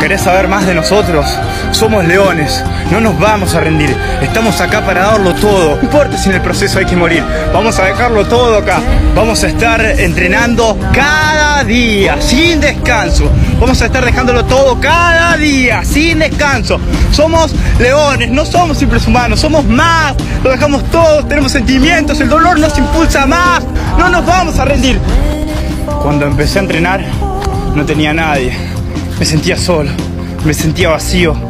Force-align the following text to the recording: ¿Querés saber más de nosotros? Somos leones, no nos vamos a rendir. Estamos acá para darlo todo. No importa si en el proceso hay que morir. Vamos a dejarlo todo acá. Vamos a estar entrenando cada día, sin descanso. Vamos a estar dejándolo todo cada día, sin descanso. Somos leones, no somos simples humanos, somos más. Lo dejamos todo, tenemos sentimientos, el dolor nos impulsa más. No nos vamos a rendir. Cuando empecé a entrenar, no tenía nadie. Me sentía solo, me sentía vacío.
¿Querés 0.00 0.22
saber 0.22 0.46
más 0.46 0.64
de 0.64 0.74
nosotros? 0.74 1.26
Somos 1.72 2.04
leones, 2.04 2.62
no 2.92 3.00
nos 3.00 3.18
vamos 3.18 3.56
a 3.56 3.60
rendir. 3.60 3.96
Estamos 4.22 4.60
acá 4.60 4.86
para 4.86 5.06
darlo 5.06 5.34
todo. 5.34 5.74
No 5.74 5.82
importa 5.82 6.16
si 6.16 6.28
en 6.28 6.36
el 6.36 6.40
proceso 6.40 6.78
hay 6.78 6.84
que 6.84 6.94
morir. 6.94 7.24
Vamos 7.52 7.80
a 7.80 7.84
dejarlo 7.84 8.24
todo 8.24 8.58
acá. 8.58 8.80
Vamos 9.16 9.42
a 9.42 9.48
estar 9.48 9.84
entrenando 9.84 10.78
cada 10.92 11.64
día, 11.64 12.16
sin 12.20 12.60
descanso. 12.60 13.28
Vamos 13.58 13.82
a 13.82 13.86
estar 13.86 14.04
dejándolo 14.04 14.44
todo 14.44 14.78
cada 14.80 15.36
día, 15.36 15.82
sin 15.84 16.20
descanso. 16.20 16.78
Somos 17.10 17.52
leones, 17.80 18.30
no 18.30 18.44
somos 18.44 18.78
simples 18.78 19.04
humanos, 19.08 19.40
somos 19.40 19.64
más. 19.64 20.14
Lo 20.44 20.50
dejamos 20.50 20.84
todo, 20.92 21.24
tenemos 21.26 21.50
sentimientos, 21.50 22.20
el 22.20 22.28
dolor 22.28 22.60
nos 22.60 22.78
impulsa 22.78 23.26
más. 23.26 23.64
No 23.98 24.08
nos 24.08 24.24
vamos 24.24 24.60
a 24.60 24.64
rendir. 24.64 25.00
Cuando 26.02 26.24
empecé 26.24 26.60
a 26.60 26.62
entrenar, 26.62 27.04
no 27.74 27.84
tenía 27.84 28.14
nadie. 28.14 28.77
Me 29.18 29.24
sentía 29.24 29.56
solo, 29.56 29.90
me 30.44 30.54
sentía 30.54 30.90
vacío. 30.90 31.47